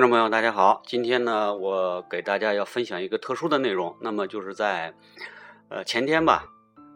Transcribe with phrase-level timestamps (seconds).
[0.00, 4.94] 听众朋友，大家好，今天呢，我给大家要分享一个特殊的内容，那么就是在
[5.68, 6.46] 呃前天吧，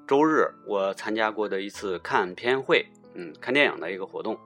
[0.06, 4.38] 周日我参加过的一次看片会，嗯，看电影的一个活动。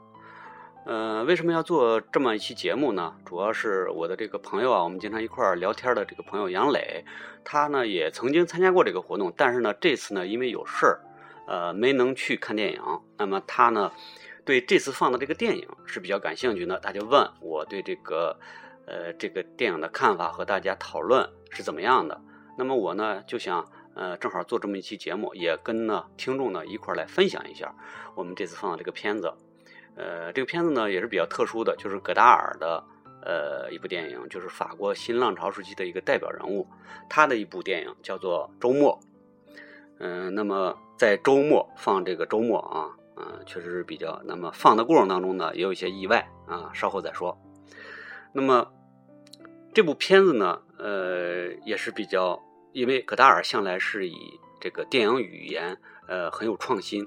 [0.87, 3.15] 呃，为什么要做这么一期节目呢？
[3.25, 7.05] 主要是我的这个朋友啊，我们经常一块儿聊天的这个朋友杨磊，
[7.45, 11.01] 他呢也曾经参加过这个活动，但是呢这次呢因为有事儿，
[11.47, 12.83] 呃没能去看电影。
[13.19, 13.93] 那么他呢
[14.49, 18.35] 对这次放的这个电影是比较感兴趣的，他就问我对这个
[18.87, 22.19] 呃这个电影的看法和大家讨论是怎么样的。
[22.57, 23.63] 那么我呢就想
[23.95, 27.75] 呃正好做这么一期节目，也跟呢听众呢一块儿来分享一下
[28.15, 29.31] 我们这次放的这个片子。
[29.97, 32.83] 呃，这个片子呢也是比较特殊的，就是戈达尔的
[33.23, 36.67] 呃一部电影，就是法国新浪潮时期的一个代表人物，
[37.11, 38.99] 他的一部电影叫做《周末》。
[39.99, 44.23] 嗯，那么在周末放这个周末啊，嗯，确实是比较。
[44.25, 47.37] 那么放的过程当中呢，也有一些意外啊，稍后再说。
[48.33, 48.73] 那么
[49.75, 52.41] 这部片子呢，呃，也是比较，
[52.73, 54.17] 因为戈达尔向来是以
[54.61, 57.07] 这个电影语言呃很有创新，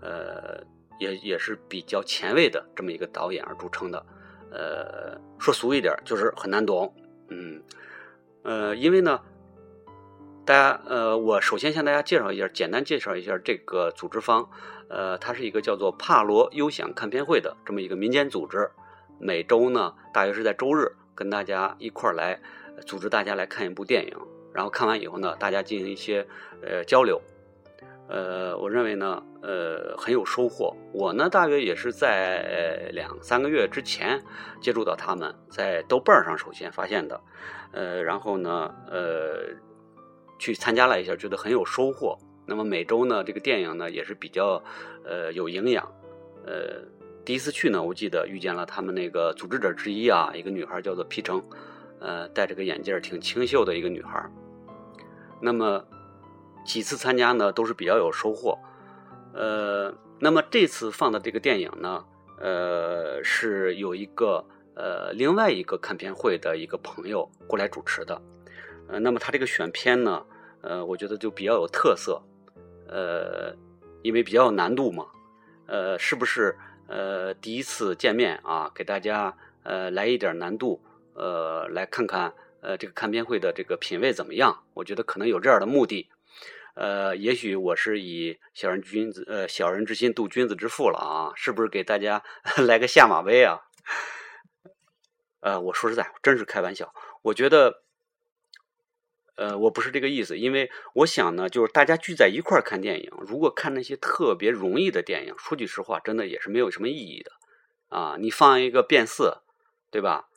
[0.00, 0.62] 呃。
[0.98, 4.02] 也也是比较前卫的这么一个导演而著称的，
[4.50, 6.90] 呃，说俗一点就是很难懂，
[7.28, 7.62] 嗯，
[8.44, 9.20] 呃，因为呢，
[10.46, 14.48] 大家呃，我首先向大家介绍一下，简单介绍一下这个组织方，
[14.88, 18.70] 呃，它是一个叫做帕罗优享看片会的这么一个民间组织，
[19.18, 22.40] 每周呢，大约是在周日跟大家一块儿来
[22.86, 24.16] 组织大家来看一部电影，
[24.54, 26.24] 然后看完以后呢，大家进行一些
[26.62, 27.20] 呃交流。
[28.08, 30.76] 呃，我认为呢，呃，很有收获。
[30.92, 34.22] 我呢，大约也是在两三个月之前
[34.60, 37.20] 接触到他们，在豆瓣上首先发现的，
[37.72, 39.48] 呃，然后呢，呃，
[40.38, 42.18] 去参加了一下，觉得很有收获。
[42.46, 44.62] 那么每周呢，这个电影呢也是比较
[45.04, 45.84] 呃有营养。
[46.44, 46.82] 呃，
[47.24, 51.42] 第一次去呢，我记得遇见了他们那个组织者之一啊，一个女孩叫做皮城，
[52.00, 54.24] 呃，戴着个眼镜，挺清秀的一个女孩。
[55.40, 55.84] 那么。
[56.64, 58.58] 几次参加呢，都是比较有收获。
[59.32, 62.04] 呃，那么这次放的这个电影呢，
[62.40, 64.44] 呃，是有一个
[64.74, 68.20] 呃另外一个看片会的一个朋友过来主持的。
[68.88, 70.26] 呃，那么他这个选片呢，
[70.62, 72.22] 呃，我觉得就比较有特色。
[72.88, 73.54] 呃，
[74.02, 75.06] 因为比较有难度嘛。
[75.66, 76.56] 呃，是不是
[76.88, 80.80] 呃第一次见面啊，给大家呃来一点难度，
[81.14, 84.62] 呃，来看看呃这个看片会的这个品味怎么样？
[84.74, 86.08] 我觉得可能有这样的目的。
[86.74, 92.22] 呃，也许我是以小人君子，呃，小人之心度君子之腹了啊，是不是给大家
[92.66, 93.62] 来个下马威啊？
[95.40, 96.92] 呃，我说实在，真是开玩笑。
[97.22, 97.82] 我觉得，
[99.36, 107.30] 呃，我不是这个意思，因为我想呢，就是大家聚在一块儿看电影，如果看那些特别容易的电影，说句实话，真的也是没有什么意义的
[107.88, 108.16] 啊。
[108.18, 109.42] 你放一个变色，
[109.90, 110.28] 对吧？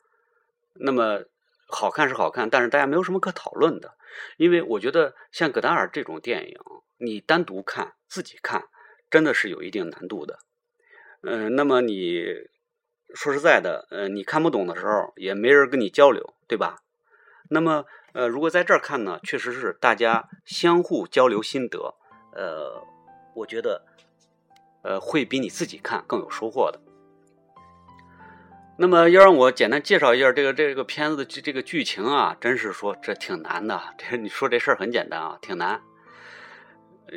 [0.74, 1.24] 那么。
[1.72, 3.94] 好看是好看，但是大家没有什么可讨论的，
[4.38, 6.58] 因为我觉得像戈达尔这种电影，
[6.98, 8.64] 你单独看自己看，
[9.08, 10.40] 真的是有一定难度的。
[11.22, 12.24] 嗯，那么你
[13.14, 16.82] 说实在的，呃，你看不懂的时候，也没人跟你交流，对吧？
[17.48, 21.94] 那么，呃，如果在这儿看呢，确实是大家相互交流心得，
[22.32, 22.82] 呃，
[23.34, 23.84] 我觉得，
[24.82, 26.80] 呃，会比你自己看更有收获的。
[28.76, 33.78] 那么要让我简单介绍一下这个这个片子的这这个剧情啊，真是说这挺难的。
[33.98, 35.80] 这你说这事儿很简单啊，挺难。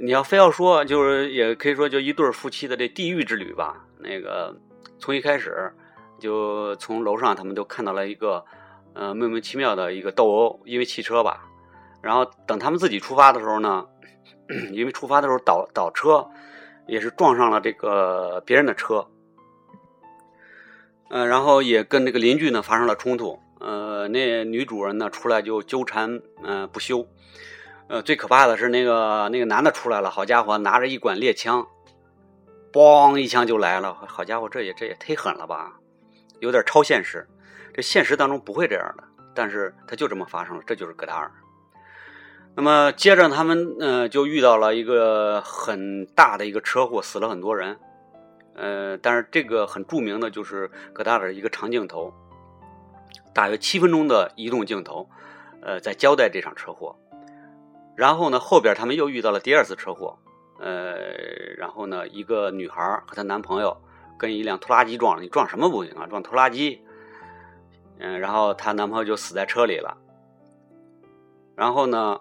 [0.01, 3.85] 你要非要说，就是也可以说就一对夫妻的这地狱之旅吧。
[3.99, 4.59] 那个
[4.99, 5.73] 从一开始
[6.19, 8.43] 就从楼上他们就看到了一个
[8.93, 11.45] 呃莫名其妙的一个斗殴，因为汽车吧。
[12.01, 13.85] 然后等他们自己出发的时候呢，
[14.71, 16.27] 因为出发的时候倒倒车，
[16.87, 19.07] 也是撞上了这个别人的车。
[21.09, 27.07] 嗯，然后也跟这个邻居呢发生了冲突，呃，那女主人呢出来就纠缠，嗯，不休，
[27.87, 31.67] 呃，最可怕的是那个那个男的出来了，好家伙，拿着一管猎枪，
[32.71, 35.73] 嘣一枪就来了，好家伙，这也这也忒狠了吧，
[36.39, 37.27] 有点超现实，
[37.73, 39.03] 这现实当中不会这样的，
[39.33, 41.31] 但是他就这么发生了，这就是戈达尔。
[42.55, 47.79] 那么接着他们呃就遇到了一个很大的一个车祸，死了很多人。
[48.55, 52.13] 呃，但是这个很著名的就是戈达尔一个长镜头，
[53.33, 55.09] 大约七分钟的移动镜头，
[55.63, 56.95] 呃，在交代这场车祸。
[57.95, 60.19] 然后呢，后边他们又遇到了第二次车祸，
[60.59, 60.95] 呃，
[61.57, 63.75] 然后呢，一个女孩和她男朋友
[64.19, 66.05] 跟一辆拖拉机撞了，你撞什么不行啊？
[66.05, 66.83] 撞拖拉机。
[67.99, 69.97] 嗯，然后她男朋友就死在车里了。
[71.55, 72.19] 然后呢？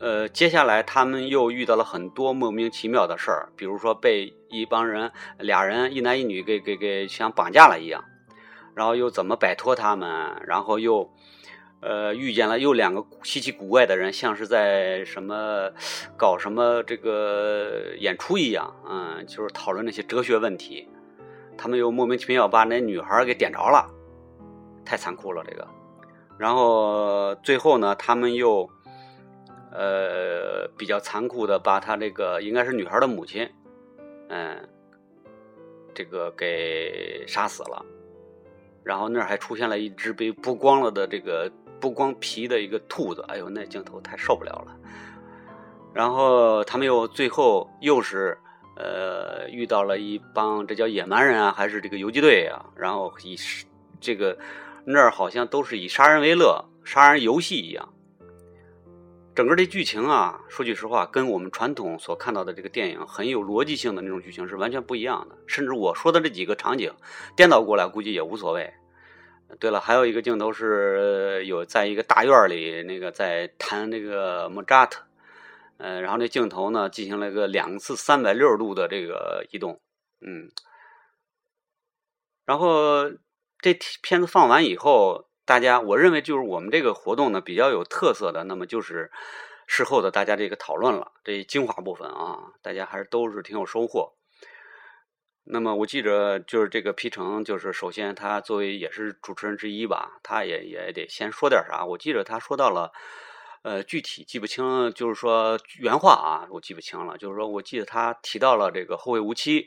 [0.00, 8.04] 呃，接下来他们又遇到了很多莫名其妙的事儿，比如说被一帮人俩人一男一女给给给像绑架了一样，
[8.76, 11.10] 然后又怎么摆脱他们，然后又。
[11.80, 15.70] 呃，遇见了又两个稀奇古怪的人，像是在什么
[16.16, 20.88] 搞什么这个演出一样，嗯，就是讨论那些哲学问题。
[21.56, 23.88] 他们又莫名其妙把那女孩给点着了，
[24.88, 25.68] 太残酷了这个。
[26.38, 28.68] 然后最后呢，他们又
[29.70, 33.48] 呃比较残酷的把他这个应该是女孩的母亲，
[34.28, 34.68] 嗯，
[35.94, 37.84] 这个给杀死了。
[38.82, 41.50] 然后那儿还出现了一只被剥光了的这个。
[41.80, 44.76] 剥光皮的一个兔子，哎呦，那镜头太受不了了。
[45.94, 48.36] 然后他们又最后又是
[48.76, 52.66] 呃遇到了一帮，这叫野蛮人啊，还是这个游击队啊？
[52.74, 53.36] 然后以
[54.00, 54.36] 这个
[54.84, 57.92] 那儿好像都是以杀人为乐，杀人游戏一样。
[59.34, 65.38] 整个这剧情啊，说句实话，跟我们传统所看到的这个电影很有逻辑性的那种剧情是完全不一样的。
[65.46, 66.92] 甚至我说的这几个场景
[67.36, 68.72] 颠倒过来，估计也无所谓。
[69.60, 75.04] 对了，还有一个镜头是有在一个大院里，那个在弹那个莫扎特，
[75.78, 79.80] 呃，然后那镜头呢进行了个两次三百六十度的这个移动，
[80.20, 80.50] 嗯，
[82.44, 83.08] 然后
[83.60, 89.10] 这片子放完以后，大家我认为就是我们这个活动呢比较有特色的，那么就是
[89.66, 94.14] 事后的大家这个讨论了，这精华部分啊，大家还是都是挺有收获。
[95.50, 101.86] 那么我记着，就是这个皮城，就是首先他作为也是主持人之一吧，他也也得先说点啥。
[101.86, 102.92] 我记着他说到了，
[103.62, 107.16] 呃，具体记不清，就是说原话啊，我记不清了。
[107.16, 109.62] 就是说我记得他提到了这个《后会无期》，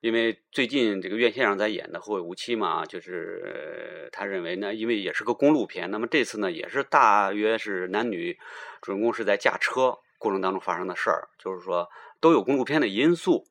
[0.00, 8.38] 因为最近这个院线上在演的《后会无期》嘛，就是他认为呢，因为也是个公路片，那么这次呢也是大约是男女
[8.80, 11.88] 主人公是在驾车过程当中发生的事儿，就是说
[12.20, 13.46] 都有公路片的因素。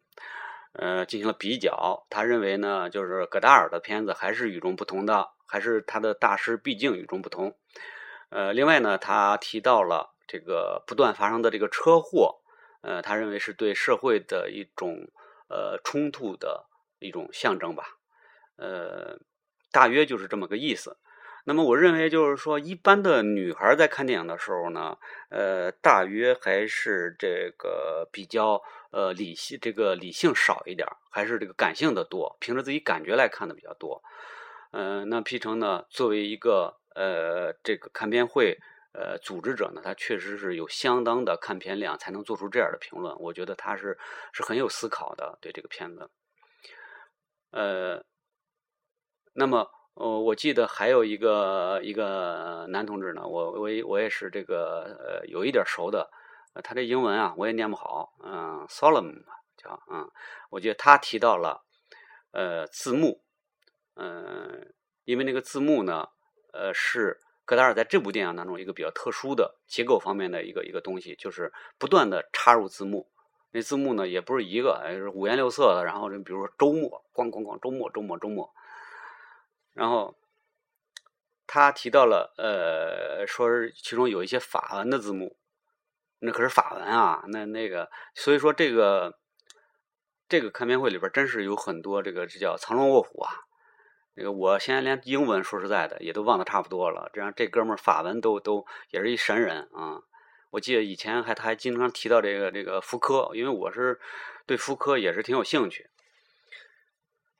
[0.73, 7.55] 呃，进行了比较，他认为呢，就是戈达尔的片子还是与众不同的，还是他的大师毕竟与众不同。
[8.29, 12.39] 呃，另外呢，他提到了这个不断发生的这个车祸，
[12.81, 15.07] 呃，他认为是对社会的一种
[15.49, 16.65] 呃冲突的
[16.99, 17.97] 一种象征吧，
[18.55, 19.19] 呃，
[19.71, 20.97] 大约就是这么个意思。
[21.45, 24.97] 那么我认为就是说，一般的女孩在看电影的时候呢，
[25.29, 28.61] 呃，大约还是这个比较
[28.91, 34.03] 呃理性，这个理性少一点，还是这个感性的多，凭着自己感觉来看的比较多。
[34.71, 38.59] 嗯，那皮城呢，作为一个呃这个看片会
[38.93, 43.15] 呃组织者呢，他确实是有相当的看片量，才能做出这样的评论。
[43.19, 43.97] 我觉得他是
[44.31, 46.09] 是很有思考的对这个片子。
[47.51, 48.03] 呃，
[49.33, 49.69] 那么。
[49.95, 56.09] 呃，我记得还有一个一个男同志呢，我我我也是这个呃有一点熟的，
[56.63, 59.25] 他这英文啊我也念不好，嗯，Solomon
[59.57, 60.09] 叫嗯，
[60.51, 61.65] 我觉得他提到了
[62.31, 63.21] 呃字幕，
[63.95, 66.07] 嗯，因为那个字幕呢，
[66.53, 67.19] 呃是
[67.49, 73.09] 戈达尔在这部电影当中一个比较特殊的结构方面的一个一个东西，就是不断的插入字幕，
[73.49, 78.53] 那字幕呢也不是一个，是五颜六色的，然后就比如说周末，咣咣咣，周末周末周末。
[79.73, 80.15] 然后
[81.47, 85.35] 他提到了，呃，说是其中有一些法文的字幕，
[86.19, 89.17] 那可是法文啊，那那个，所以说这个
[90.27, 93.48] 这个看片会里边真是有很多这个这叫藏龙卧虎啊。
[94.19, 100.01] 那个我现在连英文说实在的也都忘得差不多了，这样这哥们儿法文都都也是一神人啊。
[100.49, 103.97] 我记得以前还他还经常提到这个这个福柯，因为我是
[104.45, 105.89] 对福柯也是挺有兴趣。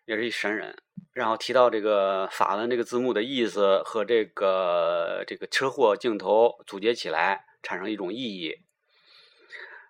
[0.06, 0.82] 也是一神人，
[1.12, 8.56] 然后提到这个法文这个字幕的意思和这个这个车祸镜头组接起来产生一种意义。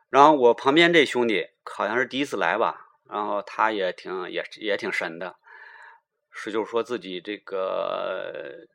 [0.09, 5.35] 然后我旁边这兄弟好像是第一次来吧，然后他也挺也也挺神的，
[6.39, 8.65] 是就是说自己这个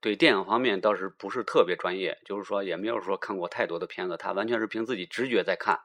[0.00, 5.80] 对电影方面倒是不是特别专业，就是说也没有说看过太多的片子，他完全是凭自己直觉在看，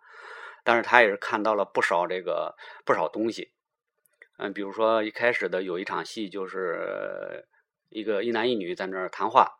[0.65, 3.53] 但是他也是看到了不少这个不少东西。
[4.37, 7.47] 嗯，比如说一开始的有一场戏，就是
[7.87, 9.57] 一个一男一女在那儿谈话，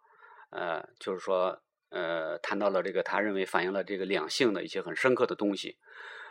[0.50, 5.78] 呃，就是说，呃，谈到了这个他认为反映了这个两性的一些很深刻的东西，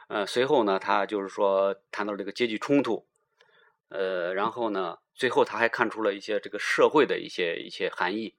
[0.09, 3.08] 呃，随后呢，他就是说谈到这个阶级冲突，
[3.89, 8.35] 呃，然后呢，最后他还看出了一些这个社会的一些一些含义。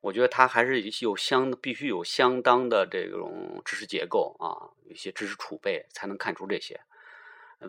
[0.00, 6.80] 我觉得他还是有相必须有相当的这种知识结构啊，一些知识储备才能看出这些。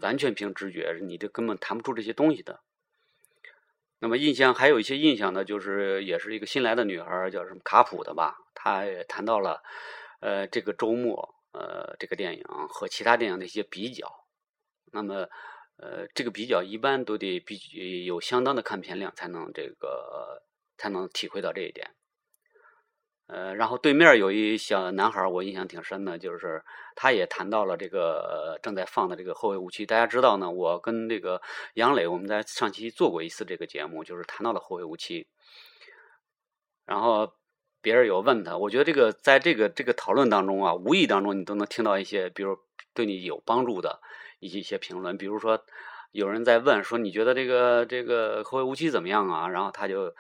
[0.02, 2.62] 完全凭直觉，你这根本谈不出这些东西的。
[4.00, 8.36] 那么印象还有一些印象呢，就是也是一个新来的女孩，叫什么卡普的吧？
[8.56, 9.62] 她也谈到了，
[10.20, 14.26] 呃，这个周末，呃，这个电影和其他电影的一些比较。
[14.92, 15.30] 那么，
[15.84, 20.42] 呃，这个比较一般都得比有相当的看片量才能这个
[20.78, 21.92] 才能体会到这一点。
[23.28, 26.64] 呃，然后对面有一小男孩，我印象挺深的，就是
[26.96, 29.86] 他也谈到了这个正在放的这个《后会无期》。
[29.90, 31.42] 大家知道呢，我跟这个
[31.74, 35.24] 杨磊，我们在上期做过一次这个节目，就是谈到了《后会无期》。
[36.86, 37.34] 然后
[37.84, 42.58] 别人有问他，我觉得这个在这个这个讨论当中啊，无意当中你都能听到一些，比如
[42.96, 44.02] 对你有帮助的
[44.40, 45.16] 一些一些评论。
[45.18, 45.64] 比如说
[46.12, 49.50] 有人在问说，你觉得这个这个《后会无期》怎么样啊？
[49.50, 50.16] 然后他就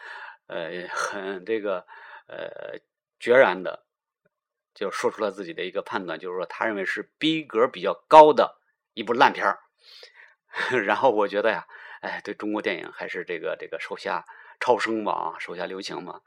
[0.45, 1.85] 呃 很这个
[2.27, 2.79] 呃。
[3.19, 3.85] 决然的
[4.73, 8.59] 就说出了自己的一个判断，就是说他认为是逼格比较高的
[8.93, 9.59] 一部烂片儿。
[10.83, 11.65] 然后我觉得呀，
[12.01, 14.25] 哎，对中国电影还是这个这个手下
[14.59, 16.19] 超生吧，手下留情吧。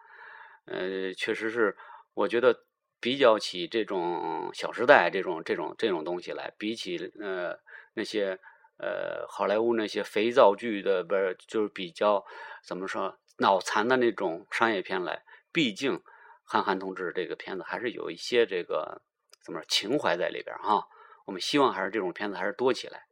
[0.67, 1.77] 呃，确实是，
[2.15, 2.65] 我觉得
[3.01, 7.59] 比较起这种《小时代》这种这种这种东西来，比起呃
[7.95, 8.39] 那些
[8.79, 12.25] 呃好莱坞那些肥皂剧的，不是就是比较
[12.63, 16.03] 怎么说脑残的那种商业片来，毕竟。
[16.49, 19.03] 韩寒同志这个片子还是有一些这个
[19.45, 20.87] 怎么说情怀在里边哈，
[21.25, 23.03] 我们希望还是这种片子还是多起来。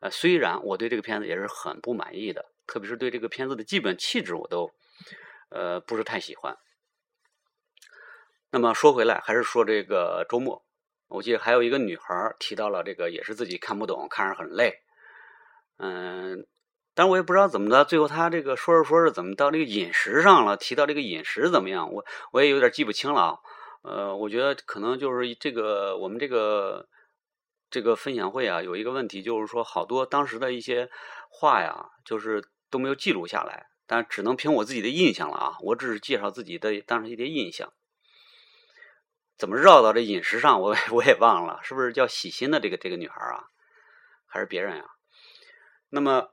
[0.00, 4.70] 呃，虽然我对这个片子也是很不满意的，特别是对这个片子的基本气质我都
[5.48, 6.54] 呃不是太喜欢。
[8.54, 10.64] 那么说回来，还是说这个周末，
[11.08, 14.78] 我记得还有一个女孩提到了这个，也是自己看不懂，看着很累。
[15.78, 16.46] 嗯。
[16.94, 20.56] 但是我也不知道怎么的，最后她这个说着说着怎么到这个饮食上了？
[20.56, 21.92] 提到这个饮食怎么样？
[21.92, 23.38] 我我也有点记不清了啊。
[23.82, 26.86] 呃，我觉得可能就是这个我们这个
[27.70, 30.88] 这个分享会啊，有一个问题就是说，好多当时的一些
[31.28, 35.56] 话呀，就是都没有记录下来，但只能凭我自己的印象了啊。
[35.62, 37.72] 我只是介绍自己的当时一些印象。
[39.36, 40.60] 怎么绕到这饮食上？
[40.60, 43.44] 我 我也忘了，是不是叫喜心的这个这个女孩啊？
[44.26, 44.84] 还是别人呀？
[45.88, 46.30] 那么。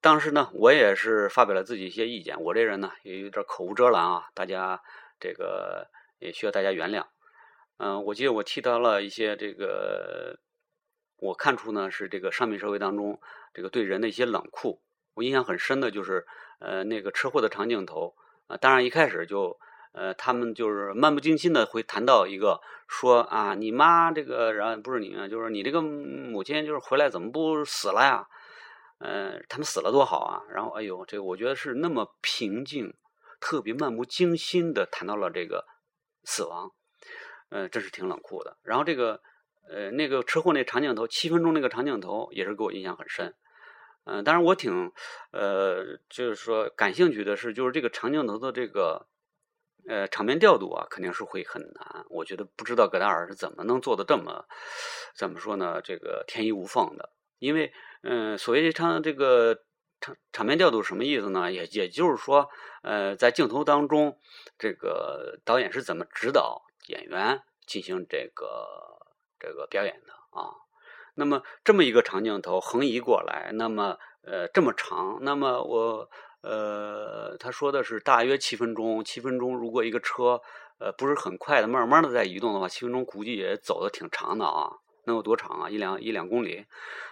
[0.00, 2.38] 当时呢，我也是发表了自己一些意见。
[2.42, 4.82] 我这人呢也有点口无遮拦啊，大家
[5.18, 5.88] 这个
[6.18, 7.06] 也需要大家原谅。
[7.78, 10.38] 嗯，我记得我提到了一些这个，
[11.16, 13.18] 我看出呢是这个商品社会当中
[13.54, 14.82] 这个对人的一些冷酷。
[15.14, 16.26] 我印象很深的就是
[16.60, 18.14] 呃那个车祸的长镜头
[18.46, 19.58] 啊，当然一开始就
[19.94, 28.28] 呃他们就是漫不经心的会谈到一个说啊你妈这个人不是你就是你这个母亲就是回来怎么不死了呀？
[28.98, 30.42] 呃，他们死了多好啊！
[30.48, 32.94] 然后，哎呦，这个我觉得是那么平静，
[33.40, 35.66] 特别漫不经心的谈到了这个
[36.22, 36.70] 死亡，
[37.50, 38.56] 呃，真是挺冷酷的。
[38.62, 39.20] 然后这个，
[39.68, 43.34] 呃，那个车祸那长镜头，七分钟那个长镜头也是给我印象很深。
[44.04, 44.92] 嗯，当然我挺，
[45.32, 49.06] 呃，就是说感兴趣的是，就是这个长镜头的这个，
[49.88, 52.04] 呃，场面调度啊，肯定是会很难。
[52.10, 54.46] 我觉得不知道戈达尔是怎么能做的这么，
[55.14, 55.80] 怎么说呢？
[55.82, 57.72] 这个天衣无缝的，因为。
[58.06, 59.62] 嗯，所谓场这个
[59.98, 61.50] 场场面调度什么意思呢？
[61.50, 62.50] 也也就是说，
[62.82, 64.18] 呃，在镜头当中，
[64.58, 68.68] 这个导演是怎么指导演员进行这个
[69.40, 70.52] 这个表演的啊？
[71.14, 76.10] 那么这么一个长镜头横移过来，那么呃这么长，那么我
[76.44, 80.40] 呃他说的是大约七分钟，七分钟如果一个车
[80.78, 84.78] 呃不是很快的，慢慢的在移动的话，七分钟估计也走的挺长的啊。
[85.06, 85.68] 能有多长啊？
[85.68, 86.64] 一两一两公里。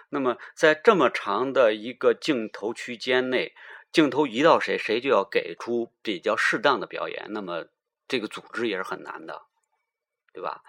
[0.09, 3.53] 那么在这么长的一个镜头区间内，
[3.91, 7.27] 镜头移到谁，谁就要给出比较适当的表演。
[7.29, 7.65] 那么
[8.07, 9.43] 这个组织也是很难的，
[10.33, 10.63] 对吧？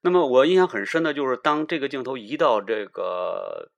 [0.00, 3.70] 那么我印象很深的就是，当这个镜头移到这个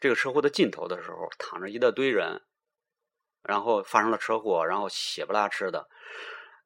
[0.00, 2.42] 这个车祸的尽头的时候，躺着一大堆人，
[3.46, 5.88] 然后发生了车祸，然后血不拉哧的。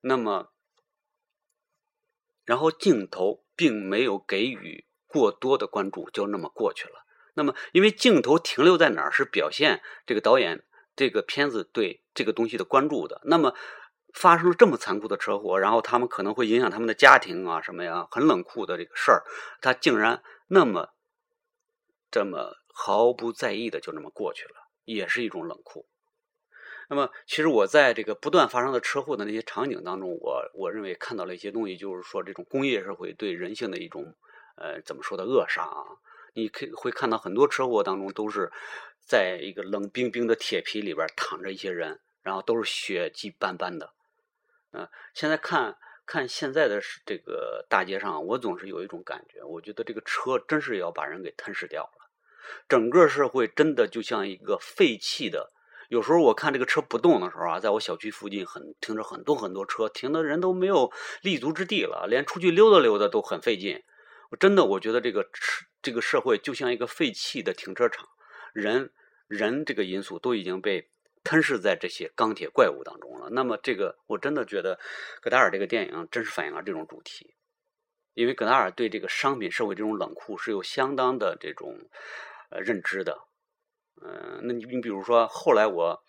[0.00, 0.52] 那么，
[2.44, 4.86] 然后镜头并没有给予。
[5.12, 7.04] 过多的关注就那么过去了。
[7.34, 10.62] 那么，因为镜头停留在哪儿是表现这个导演
[10.94, 13.20] 这个片子对这个东西的关注的。
[13.24, 13.52] 那么，
[14.14, 19.24] 发生了这么残酷的车祸，然后他们可能会影响他们的家庭啊什么呀，很冷酷的这个事儿，
[19.60, 20.90] 他竟然那么
[22.08, 25.88] 这么毫不在意的就那么过去了，也是一种冷酷。
[26.90, 34.16] 那么，其实我在这个不断发生的车祸的那些场景当中，我我认为看到了一些东西，就是说这种工业社会对人性的一种。
[34.56, 35.86] 呃，怎么说的扼杀啊？
[36.34, 38.52] 你可以会看到很多车祸当中都是
[39.06, 43.94] 在一个冷冰冰的铁皮里边躺着一些人，然后都是血迹斑斑的。
[44.72, 52.10] 嗯，现在看看现在的这个大街上，我总是有一种感觉，我觉得这个车真是要把人给吞噬掉了。
[52.68, 55.52] 整个社会真的就像一个废弃的。
[55.90, 63.82] 有时候我看这个车不动的时候啊，在我小区附近很停着很多很多车，停的人都没有立足之地了，连出去溜达溜达都很费劲。
[64.30, 65.28] 我真的我觉得这个
[65.82, 68.08] 这个社会就像一个废弃的停车场，
[68.52, 68.92] 人
[69.26, 70.88] 人这个因素都已经被
[71.24, 73.28] 吞噬在这些钢铁怪物当中了。
[73.32, 74.78] 那么这个我真的觉得
[75.20, 77.34] 戈达尔这个电影真是反映了这种主题，
[78.14, 81.76] 因为戈达尔对这个商品社会这种冷酷是有相当的这种
[82.50, 83.26] 呃认知的。
[84.02, 86.02] 嗯，那你你比如说后来我。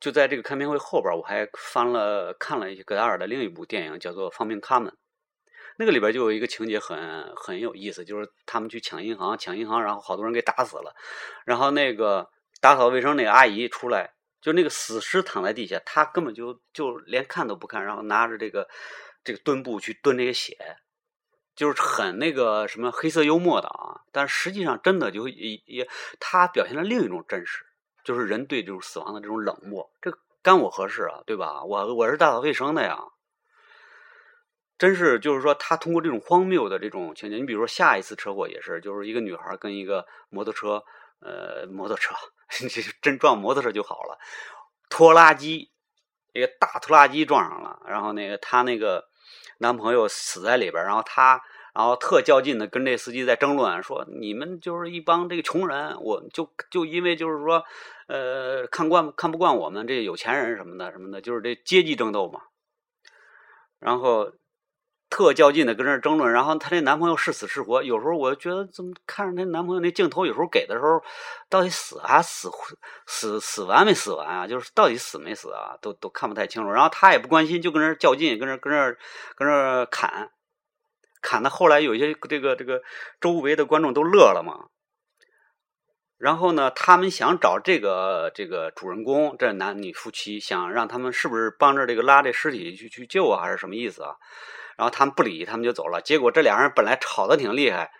[0.00, 4.92] 就在这个看片会后边，我还翻了看了一些戈达尔的另一部电影，叫做《放命卡门》。
[5.76, 10.94] 那个里边就有一个情节很很有意思，就是他们去抢银行，抢银行，然后好多人给打死了。
[11.44, 18.68] 然后那个打扫卫生那个阿姨出来，就那个死尸躺在地下，她根本就就连看都不看，然后拿着这个
[19.24, 20.56] 这个墩布去墩那个血，
[21.58, 24.00] 就是很那个什么黑色幽默的啊。
[24.12, 25.86] 但实际上真的就也也，
[26.18, 27.66] 他表现了另一种真实。
[28.04, 30.10] 就是人对这种死亡的这种冷漠，这
[30.40, 31.20] 干我何事啊？
[31.26, 31.62] 对吧？
[31.64, 32.98] 我我是打扫卫生的呀。
[34.78, 40.82] 真是，就是说，他通过这种荒谬的这种情节，你比如说下一次车祸也是，就是一个女孩跟一个摩托车，
[41.20, 42.14] 呃，摩托车，
[43.02, 44.18] 真撞摩托车就好了，
[44.88, 45.72] 拖拉机，
[46.32, 49.07] 一个大拖拉机撞上了，然后那个他那个
[49.58, 51.40] 男朋友死在里边，然后他。
[51.74, 57.62] 然后特较劲的跟这司机在争论，说你们就是一帮这个穷人，我就就因为就是说，
[58.08, 62.40] 呃，看惯看不惯我们这有钱人什么的什么的，就是这阶级争斗嘛。
[63.78, 64.32] 然后
[65.10, 71.02] 特较劲的跟这争论，然后她那男朋友是死是活，有时候我觉得怎么看着她男朋友那镜头，有时候给的时候，
[71.48, 72.50] 到底死还死
[73.06, 74.46] 死死完没死完啊？
[74.46, 75.76] 就是到底死没死啊？
[75.80, 76.70] 都都看不太清楚。
[76.70, 78.96] 然后她也不关心，就跟这较劲，跟这跟这
[79.34, 80.30] 跟这砍。
[81.20, 82.80] 砍的后来有些这个这个
[83.20, 84.68] 周围的观众都乐了嘛，
[86.16, 94.14] 然后呢，他们想找这个这个主人公这男女夫妻，想让他们是不是帮着这个拉这尸体去去救啊，还是什么意思啊？
[94.78, 96.00] 然后他们不理，他们就走了。
[96.00, 97.92] 结果这俩人本来吵得挺厉害，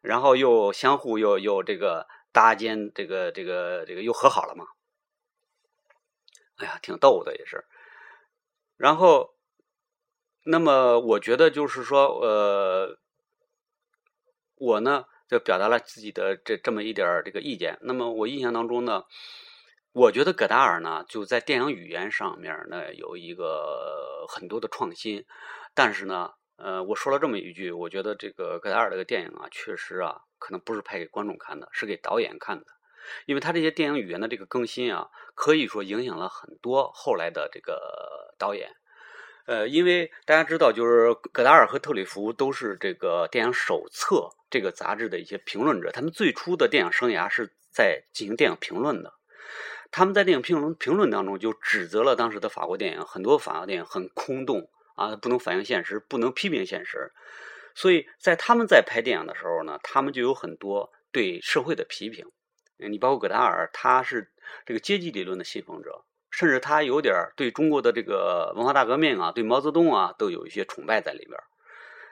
[0.00, 4.64] 然后又相互又又这个搭肩，这个这个这个又和好了嘛。
[6.56, 7.64] 哎呀，挺逗的也是，
[8.76, 9.34] 然后。
[10.44, 12.98] 那么我觉得就是说，呃，
[14.56, 17.78] 我呢就表达了自己的这这么一点这个意见。
[17.82, 19.04] 那么我印象当中呢，
[19.92, 25.24] 我觉得戈达尔呢就在电影语言上面呢有一个很多的创新。
[25.74, 32.66] 但是呢，呃，我说了这么一句，我觉得这个戈达尔这个电影啊，确实啊，可能不是拍给观众看的，是给导演看的，
[33.26, 38.70] 因为他这些电影语言的这个更新啊，可以说影响了很多后来的这个导演。
[39.44, 45.90] 呃，因为大家知道，就是戈达尔和特里弗都是这个电影手册这个杂志的一些评论者。
[45.90, 49.14] 他们最初的电影生涯是在进行电影评论的。
[49.90, 57.12] 他们在电影评论评论当中就指责了当时的法国电影，很多法国电影很空洞啊，不能反映现实，不能批评现实。
[57.74, 62.26] 所以在他们在拍电影的时候呢，他们就有很多对社会的批评。
[62.76, 64.32] 你包括戈达尔，他是
[64.66, 66.04] 这个阶级理论的信奉者。
[66.30, 71.38] 甚至他有点对中国的这个文化大革命啊，对毛泽东啊，都有一些崇拜在里边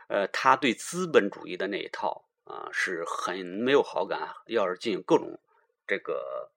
[0.09, 5.41] 呃，他对资本主义的那一套啊，是很没有好感，要是进行各种
[5.87, 6.51] 这个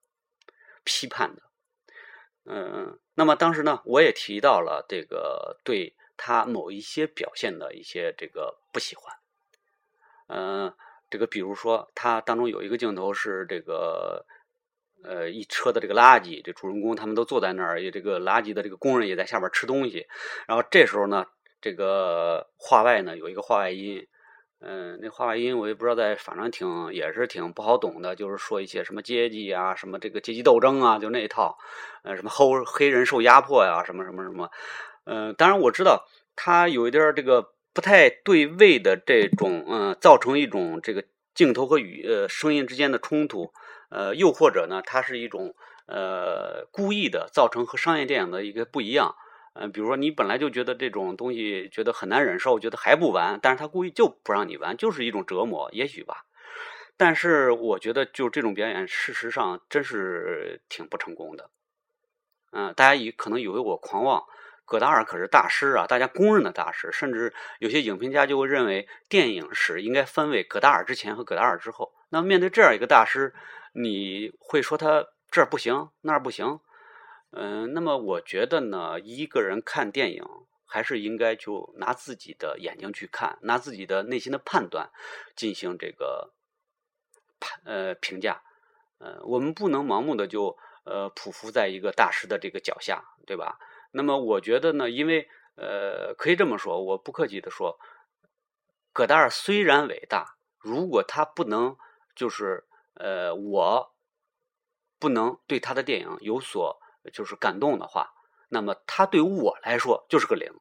[0.84, 1.42] 批判的。
[2.46, 9.14] 嗯，那么当时呢，我也提到了这个对他某一些表现的一些这个不喜欢。
[10.28, 10.74] 嗯，
[11.10, 14.26] 这个比如说，他当中有一个镜头是这个。
[15.06, 20.08] 呃，一车的这个垃圾，这主人公他们都坐在那儿，也这个垃圾的这个工人也在下边吃东西。
[20.48, 21.26] 然后这时候呢，
[21.60, 24.08] 这个话外呢有一个话外音，
[24.62, 31.58] 嗯，那话外音我也不知道在反正挺也是挺不好懂的，就是说一些什么阶级啊，什么这个阶级斗争啊，就那一套，
[32.04, 34.50] 呃，什么黑黑人受压迫呀，什么什么什么，
[35.06, 43.54] 嗯，当然我知道他有一点这个不太对位的这种，嗯，造成一种这个镜头和语呃声音之间的冲突。
[43.90, 45.54] 呃，又或者呢，它是一种
[45.86, 49.16] 呃故意的，造成和商业电影的一个不一样。
[49.54, 56.26] 嗯，比如说你本来就觉得这种东西觉得很难忍受，觉得还不完，但是他故意就不让你完，就是一种折磨，也许吧。
[56.98, 61.52] 但是我觉得，就这种表演，事实上真是挺不成功的。
[62.52, 64.24] 嗯，大家以可能以为我狂妄，
[64.74, 71.94] 葛达尔可是大师啊，大家公认的大师，甚至有些影评家就会认为，电影史应该分为葛达尔之前和葛达尔之后。
[72.10, 73.36] 那面对这样一个大师，
[73.74, 76.60] 你会说他这儿不行那儿不行，
[77.34, 80.26] 嗯，那么我觉得呢，一个人看电影
[80.66, 84.90] 还是应该就拿自己的眼睛去看，拿自己的内心的判断
[85.36, 86.34] 进行这个
[87.40, 88.42] 判呃评价，
[88.98, 93.60] 呃，我们不能盲目的就呃匍匐在一个大师的这个脚下，对吧？
[93.96, 97.80] 那么我觉得呢，因为呃可以这么说，我不客气的说，
[98.92, 101.78] 葛达尔虽然伟大，如果他不能
[102.16, 103.94] 就是呃我
[105.00, 106.80] 不能对他的电影有所
[107.14, 108.14] 就是感动的话，
[108.50, 110.52] 那么他对我来说就是个零。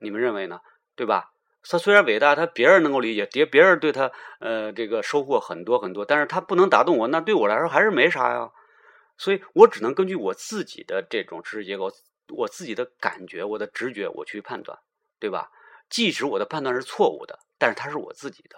[0.00, 0.60] 你们认为呢？
[0.96, 1.32] 对吧？
[1.62, 8.50] 他虽然伟大，他别人能够理解，别别人对他呃这个收获很多很多，但是他不能打动我，那对我来说还是没啥呀。
[9.20, 11.92] 所以我只能根据我自己的这种知识结构，
[12.28, 14.78] 我自己的感觉，我的直觉，我去判断，
[15.18, 15.52] 对吧？
[15.90, 18.56] 即使我的判断是错误的，但是它是我自己的，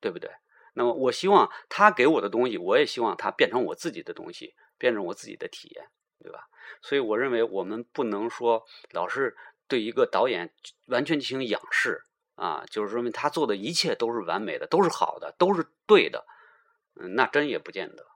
[0.00, 0.30] 对不对？
[0.74, 5.88] 那么我希望他给我的东西，我也希望它变成我自己的东西，变成我自己的体验，
[6.22, 6.46] 对吧？
[6.80, 9.36] 所以我认为我们不能说老是。
[9.70, 10.50] 对一个导演
[10.86, 12.02] 完全进行仰视
[12.36, 16.24] 啊，就是说明他做的一切都是完美的，都是好的，都是对的。
[16.94, 18.06] 嗯，那真也不见得。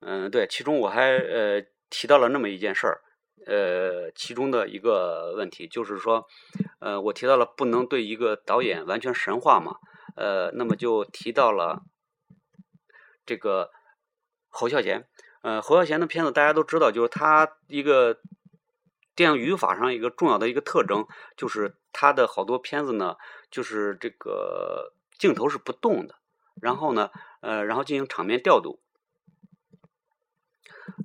[0.00, 3.00] 嗯，对，其中我还呃提到了那么一件事儿，
[3.46, 6.26] 呃，其中的一个问题就是说，
[6.80, 9.76] 呃，我提到了不能对一个导演完全神话嘛，
[10.16, 11.82] 呃，那么就提到了
[13.24, 13.70] 这个
[14.48, 15.06] 侯孝贤。
[15.42, 18.20] 呃，侯孝贤的片子大家都知道，就是他一个。
[19.16, 21.04] 电影语法上一个重要的一个特征，
[21.36, 23.16] 就是他的好多片子呢，
[23.50, 26.14] 就是这个镜头是不动的，
[26.62, 27.10] 然后呢，
[27.42, 28.80] 呃，然后进行场面调度。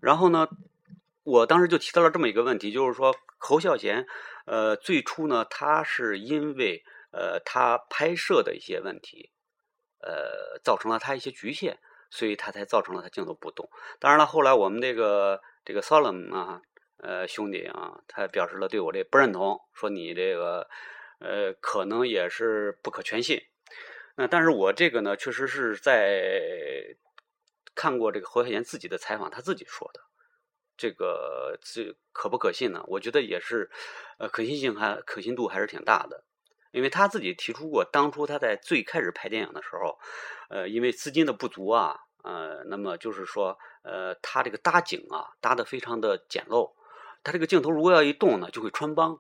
[0.02, 0.48] 然后呢，
[1.24, 4.06] 我当时就提到了这么一个问题，就是说侯孝贤，
[4.46, 9.32] 呃，最初呢，他是因为呃他拍摄的一些问题，
[10.00, 11.78] 呃，造成了他一些局限，
[12.10, 13.70] 所以他才造成了他镜头不动。
[14.00, 16.62] 当然了，后来我们这个这个 Solomon 啊。
[16.98, 20.68] 呃，兄弟啊，他表示了对我这不认同，说你这个
[21.20, 23.40] 呃，可能也是不可全信。
[24.16, 26.96] 那但是我这个呢，确实是在
[27.76, 30.00] 看过这个侯孝贤自己的采访，他自己说的，
[30.78, 32.84] 这个这可不可信呢？
[32.88, 33.70] 我觉得也是，
[34.18, 36.24] 呃，可信性还可信度还是挺大的，
[36.72, 40.00] 因为他自己提出过，当初他在最开始拍电影的时候，
[40.50, 46.74] 呃，因为资金的不足啊，呃，那么就是说，呃，他这个搭景啊，搭的非常的简陋。
[47.24, 49.20] 他这个镜头如果要一动呢，就会穿帮，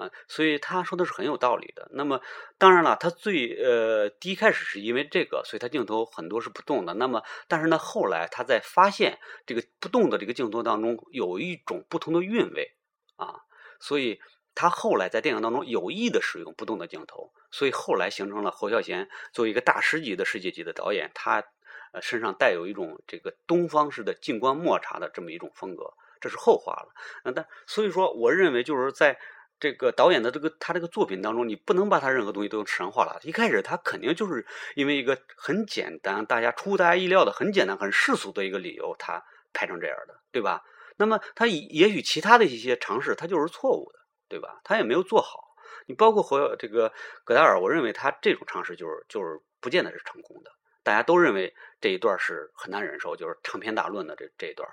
[0.00, 1.86] 啊，所以他说的是很有道理的。
[1.92, 2.22] 那么
[2.56, 6.94] 当然了，他最呃第一开始是因为这个，所以他镜头很多是不动的。
[6.94, 12.72] 那么但是呢，后来他在发现这个不动的这个镜头当中有一种不同的韵味
[13.16, 13.42] 啊，
[13.78, 14.20] 所以
[14.54, 21.44] 他后来在电影当中有意的使用不动的镜头，所以后来形成了侯孝贤作为一个大师级的世界级的导演，他
[21.92, 25.92] 呃身上带有一种这个东方式的静观默察的这么一种风格。
[26.22, 26.92] 这是后话了，
[27.24, 29.18] 那但所以说，我认为就是在
[29.60, 33.20] 这个导演的这个他这个作品当中，你不能把他任何东西都神话了。
[33.22, 40.64] 一开始他肯定就是因为一个很简单、大家出乎大家意料的很简单、很世俗的一个理由，他拍成这样的，对吧？
[40.96, 44.60] 那么他也许其他的一些尝试，他就是错误的，对吧？
[44.64, 45.54] 他也没有做好。
[45.86, 46.92] 你包括和这个
[47.24, 50.50] 戈达尔，我认为他这种尝试就是就是不见得是成功的。
[50.82, 54.68] 大家都认为这一段是很难忍受，就是长篇大论的这这一段。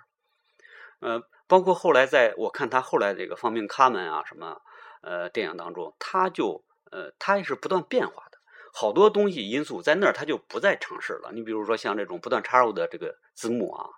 [1.00, 4.62] 呃，包括后来在我看他后来这个《方明卡门》啊什么，
[5.02, 8.38] 呃，电影当中，他就呃，他也是不断变化的，
[8.74, 11.32] 好多东西因素在那儿他就不再尝试了。
[11.34, 13.90] 你比如说像这种不断插入的这个字幕啊，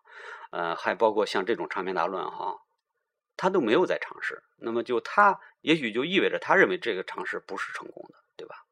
[0.52, 2.62] 呃，还包括像这种长篇大论哈，
[3.38, 4.44] 他都没有再尝试。
[4.58, 8.66] 那么就他也许就意味着他认为这个尝试不是成功的，对吧？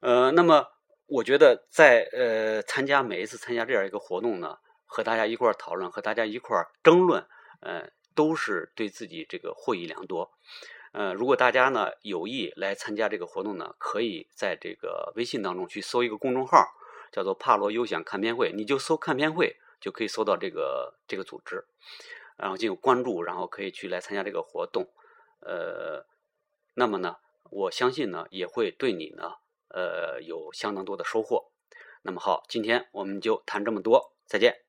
[0.00, 0.68] 呃，那么
[1.06, 4.58] 我觉得在呃参加每一次参加这样一个活动呢。
[4.90, 7.22] 和大家一块儿讨论，和大家一块儿争论，
[7.60, 10.32] 呃，都是对自己这个获益良多。
[10.92, 16.64] 呃，如果大家呢有意来参加这个活动呢，可以在这个微信当中去搜一个公众号，
[17.12, 21.66] 叫做“帕罗优享看片会”，你就搜“看片会”就可以搜到这个这个组织，
[22.36, 24.88] 然后进行关注，然后可以去来参加这个活动。
[25.40, 26.04] 呃，
[26.74, 27.16] 那么呢，
[27.50, 29.34] 我相信呢也会对你呢，
[29.68, 31.50] 呃，有相当多的收获。
[32.02, 34.67] 那么好，今天我们就谈这么多，再见。